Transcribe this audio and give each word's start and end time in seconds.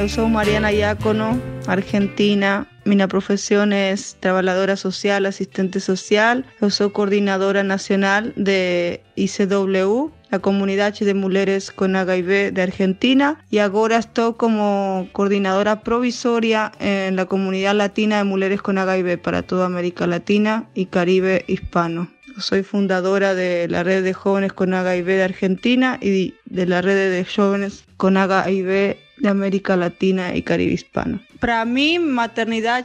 Eu 0.00 0.08
sou 0.08 0.28
Mariana 0.28 0.72
Iacono, 0.72 1.40
argentina. 1.66 2.66
Minha 2.86 3.06
profissão 3.06 3.70
é 3.70 3.94
trabalhadora 4.18 4.74
social, 4.74 5.26
assistente 5.26 5.78
social. 5.78 6.42
Eu 6.60 6.70
sou 6.70 6.88
coordenadora 6.88 7.62
nacional 7.62 8.22
de 8.34 8.98
ICW, 9.14 10.10
a 10.30 10.38
comunidade 10.38 11.04
de 11.04 11.14
mulheres 11.14 11.70
com 11.70 11.96
HIV 11.96 12.52
de 12.52 12.60
Argentina 12.60 13.38
e 13.50 13.58
agora 13.58 13.98
estou 13.98 14.34
como 14.34 15.08
coordenadora 15.12 15.76
provisória 15.76 16.72
na 17.12 17.26
comunidade 17.26 17.78
latina 17.78 18.18
de 18.18 18.24
mulheres 18.24 18.60
com 18.60 18.78
HIV 18.78 19.18
para 19.18 19.42
toda 19.42 19.66
América 19.66 20.06
Latina 20.06 20.70
e 20.74 20.86
Caribe 20.86 21.44
hispano. 21.48 22.08
Soy 22.38 22.62
fundadora 22.62 23.34
de 23.34 23.68
la 23.68 23.82
red 23.82 24.02
de 24.02 24.14
jóvenes 24.14 24.52
con 24.52 24.72
HIV 24.72 25.06
de 25.06 25.24
Argentina 25.24 25.98
y 26.00 26.34
de 26.46 26.64
la 26.66 26.80
red 26.80 27.10
de 27.10 27.24
jóvenes 27.24 27.84
con 27.96 28.16
HIV 28.16 28.96
de 29.20 29.28
América 29.28 29.76
Latina 29.76 30.34
y 30.34 30.42
Caribe 30.42 30.72
hispano. 30.72 31.20
Para 31.40 31.64
mí, 31.64 31.98
maternidad 31.98 32.84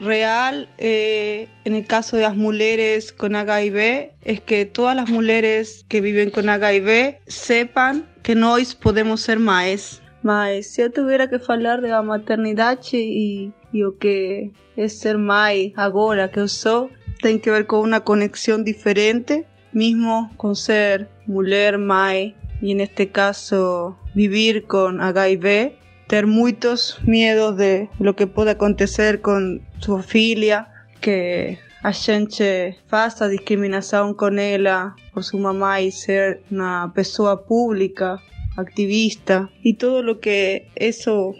real, 0.00 0.68
eh, 0.78 1.48
en 1.64 1.74
el 1.74 1.86
caso 1.86 2.16
de 2.16 2.22
las 2.22 2.36
mujeres 2.36 3.12
con 3.12 3.34
HIV, 3.34 4.12
es 4.22 4.40
que 4.40 4.66
todas 4.66 4.96
las 4.96 5.08
mujeres 5.08 5.84
que 5.88 6.00
viven 6.00 6.30
con 6.30 6.46
HIV 6.48 7.18
sepan 7.26 8.06
que 8.22 8.34
nosotros 8.34 8.74
podemos 8.74 9.20
ser 9.20 9.38
más. 9.38 10.02
Mas 10.22 10.66
si 10.66 10.82
yo 10.82 10.90
tuviera 10.90 11.28
que 11.28 11.40
hablar 11.48 11.80
de 11.80 11.88
la 11.88 12.02
maternidad 12.02 12.78
y, 12.92 13.52
y 13.72 13.78
lo 13.78 13.96
que 13.98 14.52
es 14.76 14.98
ser 14.98 15.16
más 15.16 15.52
ahora 15.76 16.30
que 16.30 16.40
yo 16.40 16.48
soy, 16.48 16.88
tiene 17.22 17.40
que 17.40 17.50
ver 17.50 17.66
con 17.66 17.80
una 17.80 18.00
conexión 18.00 18.64
diferente, 18.64 19.46
mismo 19.72 20.32
con 20.36 20.56
ser 20.56 21.08
mujer, 21.26 21.78
mai, 21.78 22.34
y 22.60 22.72
en 22.72 22.80
este 22.80 23.10
caso 23.10 23.98
vivir 24.14 24.64
con 24.64 25.00
HIV, 25.00 25.72
tener 26.06 26.26
muchos 26.26 26.98
miedos 27.04 27.56
de 27.56 27.88
lo 27.98 28.16
que 28.16 28.26
puede 28.26 28.52
acontecer 28.52 29.20
con 29.20 29.62
su 29.80 29.98
familia, 29.98 30.68
que 31.00 31.58
a 31.82 31.92
gente 31.92 32.76
faça 32.90 33.28
discriminación 33.28 34.14
con 34.14 34.38
ella 34.38 34.96
por 35.12 35.22
su 35.22 35.38
mamá 35.38 35.80
y 35.80 35.92
ser 35.92 36.42
una 36.50 36.92
persona 36.94 37.36
pública, 37.36 38.20
activista, 38.56 39.50
y 39.62 39.74
todo 39.74 40.02
lo 40.02 40.18
que 40.18 40.68
eso 40.74 41.34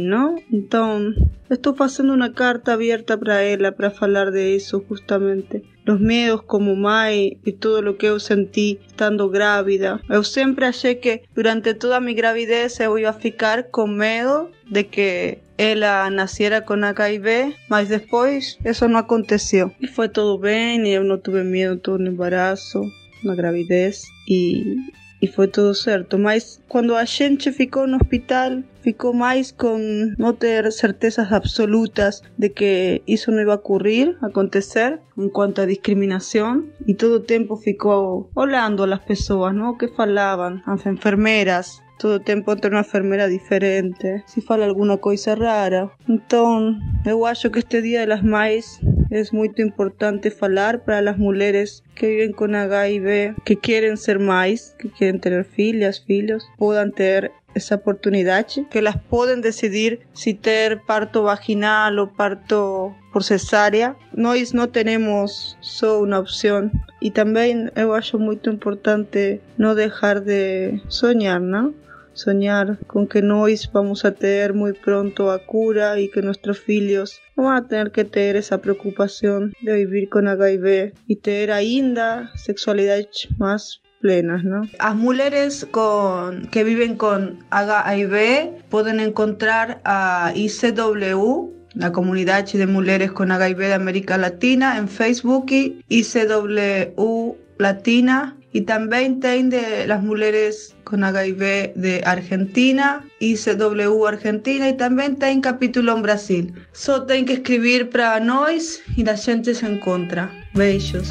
¿no? 0.00 0.34
Entonces, 0.50 1.22
estoy 1.50 1.74
haciendo 1.78 2.14
una 2.14 2.32
carta 2.32 2.72
abierta 2.72 3.16
para 3.16 3.44
ella 3.44 3.72
para 3.76 3.92
hablar 4.00 4.32
de 4.32 4.56
eso 4.56 4.84
justamente. 4.88 5.62
Los 5.88 6.00
miedos 6.00 6.42
como 6.42 6.76
mai 6.76 7.38
y 7.46 7.52
todo 7.52 7.80
lo 7.80 7.96
que 7.96 8.08
yo 8.08 8.20
sentí 8.20 8.78
estando 8.86 9.30
grávida. 9.30 10.02
Yo 10.10 10.22
siempre 10.22 10.66
achei 10.66 11.00
que 11.00 11.22
durante 11.34 11.72
toda 11.72 11.98
mi 11.98 12.12
gravidez 12.12 12.78
yo 12.78 12.98
iba 12.98 13.08
a 13.08 13.14
ficar 13.14 13.70
con 13.70 13.96
miedo 13.96 14.50
de 14.68 14.88
que 14.88 15.40
ella 15.56 16.10
naciera 16.10 16.66
con 16.66 16.84
HIV, 16.84 17.54
mas 17.70 17.88
después 17.88 18.58
eso 18.64 18.86
no 18.88 18.98
aconteció. 18.98 19.72
Y 19.80 19.86
fue 19.86 20.10
todo 20.10 20.38
bien 20.38 20.84
y 20.84 20.92
yo 20.92 21.04
no 21.04 21.20
tuve 21.20 21.42
miedo 21.42 21.78
todo 21.78 21.96
el 21.96 22.06
embarazo, 22.06 22.82
la 23.22 23.34
gravidez 23.34 24.04
y 24.26 24.92
y 25.20 25.26
fue 25.28 25.48
todo 25.48 25.74
cierto. 25.74 26.18
Mas 26.18 26.62
cuando 26.68 26.96
a 26.96 27.06
gente 27.06 27.52
ficou 27.52 27.86
no 27.86 27.96
hospital, 27.96 28.64
ficou 28.82 29.12
mais 29.12 29.52
con 29.52 30.14
no 30.16 30.34
tener 30.34 30.72
certezas 30.72 31.32
absolutas 31.32 32.22
de 32.36 32.52
que 32.52 33.02
eso 33.06 33.30
no 33.30 33.40
iba 33.40 33.52
a 33.52 33.56
ocurrir, 33.56 34.16
a 34.22 34.26
acontecer 34.26 35.00
en 35.16 35.28
cuanto 35.30 35.62
a 35.62 35.66
discriminación 35.66 36.72
y 36.86 36.94
todo 36.94 37.16
el 37.16 37.24
tiempo 37.24 37.56
ficou 37.56 38.30
olhando 38.34 38.84
a 38.84 38.86
las 38.86 39.00
personas, 39.00 39.54
¿no? 39.54 39.78
Que 39.78 39.88
falaban, 39.88 40.62
las 40.66 40.86
enfermeras, 40.86 41.82
todo 41.98 42.16
el 42.16 42.24
tiempo 42.24 42.52
entre 42.52 42.70
una 42.70 42.80
enfermera 42.80 43.26
diferente, 43.26 44.24
si 44.26 44.40
fala 44.40 44.64
alguna 44.64 44.96
cosa 44.98 45.34
rara. 45.34 45.92
Entonces, 46.08 46.80
eu 47.04 47.26
acho 47.26 47.50
que 47.50 47.58
este 47.58 47.82
Día 47.82 48.00
de 48.00 48.06
las 48.06 48.22
Mães 48.22 48.80
es 49.10 49.32
muy 49.32 49.52
importante 49.56 50.30
falar 50.30 50.84
para 50.84 51.02
las 51.02 51.18
mujeres 51.18 51.82
que 51.94 52.08
viven 52.08 52.32
con 52.32 52.54
HIV, 52.54 53.34
que 53.44 53.56
quieren 53.56 53.96
ser 53.96 54.18
más, 54.18 54.74
que 54.78 54.90
quieren 54.90 55.20
tener 55.20 55.44
filhas, 55.44 56.04
filhos, 56.04 56.48
puedan 56.58 56.92
tener 56.92 57.32
esa 57.54 57.76
oportunidad, 57.76 58.46
que 58.70 58.82
las 58.82 58.96
pueden 59.02 59.40
decidir 59.40 60.00
si 60.12 60.34
tener 60.34 60.82
parto 60.82 61.24
vaginal 61.24 61.98
o 61.98 62.12
parto 62.12 62.94
por 63.12 63.24
cesárea. 63.24 63.96
Nós 64.12 64.54
no 64.54 64.68
tenemos 64.68 65.56
solo 65.60 66.00
una 66.00 66.18
opción 66.18 66.70
y 67.00 67.10
también 67.12 67.72
eu 67.74 67.94
acho 67.94 68.18
muy 68.18 68.38
importante 68.44 69.40
no 69.56 69.74
dejar 69.74 70.22
de 70.24 70.82
soñar, 70.88 71.40
¿no? 71.40 71.74
Soñar 72.18 72.78
con 72.86 73.06
que 73.06 73.22
nos 73.22 73.70
vamos 73.72 74.04
a 74.04 74.12
tener 74.12 74.52
muy 74.52 74.72
pronto 74.72 75.30
a 75.30 75.38
cura 75.46 76.00
y 76.00 76.10
que 76.10 76.22
nuestros 76.22 76.68
hijos 76.68 77.20
no 77.36 77.44
van 77.44 77.64
a 77.64 77.68
tener 77.68 77.92
que 77.92 78.04
tener 78.04 78.36
esa 78.36 78.58
preocupación 78.58 79.52
de 79.62 79.74
vivir 79.74 80.08
con 80.08 80.26
HIV 80.26 80.92
y 81.06 81.16
tener 81.16 81.52
ainda 81.52 82.30
sexualidad 82.34 82.98
más 83.38 83.80
plenas, 84.00 84.44
¿no? 84.44 84.62
Las 84.78 84.94
mujeres 84.94 85.66
con, 85.70 86.46
que 86.48 86.64
viven 86.64 86.96
con 86.96 87.44
HIV 87.52 88.64
pueden 88.68 89.00
encontrar 89.00 89.80
a 89.84 90.32
ICW 90.34 91.58
la 91.74 91.92
comunidad 91.92 92.44
de 92.44 92.66
mujeres 92.66 93.12
con 93.12 93.30
HIV 93.30 93.58
de 93.58 93.74
América 93.74 94.18
Latina 94.18 94.78
en 94.78 94.88
Facebook 94.88 95.46
y 95.50 95.84
ICW 95.88 97.36
Latina 97.58 98.37
y 98.52 98.62
también 98.62 99.20
tienen 99.20 99.50
de 99.50 99.86
las 99.86 100.02
mujeres 100.02 100.74
con 100.84 101.04
HIV 101.04 101.74
de 101.74 102.02
Argentina, 102.04 103.04
ICW 103.20 104.06
Argentina 104.06 104.68
y 104.68 104.76
también 104.76 105.16
tienen 105.16 105.40
capítulo 105.40 105.94
en 105.94 106.02
Brasil. 106.02 106.54
Solo 106.72 107.06
tienen 107.06 107.26
que 107.26 107.34
escribir 107.34 107.90
para 107.90 108.20
nós 108.20 108.80
y 108.96 109.04
la 109.04 109.16
gente 109.16 109.54
se 109.54 109.66
encuentra. 109.66 110.30
Beijos. 110.54 111.10